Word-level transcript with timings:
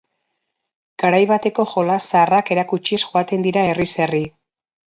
Garai 1.03 1.19
bateko 1.33 1.67
jolas 1.75 1.99
zaharrak 2.13 2.51
erakutsiz 2.57 3.01
joaten 3.05 3.47
dira 3.49 3.67
herriz 3.73 3.91
herri. 4.07 4.27